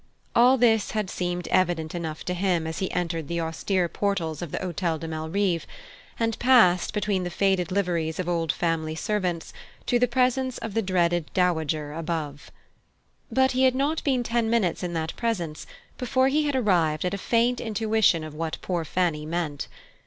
[0.35, 4.51] All this had seemed evident enough to him as he entered the austere portals of
[4.51, 5.67] the Hotel de Malrive
[6.19, 9.53] and passed, between the faded liveries of old family servants,
[9.85, 12.49] to the presence of the dreaded dowager above.
[13.31, 15.67] But he had not been ten minutes in that presence
[15.99, 19.67] before he had arrived at a faint intuition of what poor Fanny meant.